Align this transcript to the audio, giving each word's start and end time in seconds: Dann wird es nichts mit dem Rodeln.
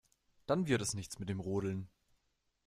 Dann 0.47 0.65
wird 0.65 0.81
es 0.81 0.95
nichts 0.95 1.19
mit 1.19 1.29
dem 1.29 1.39
Rodeln. 1.39 1.87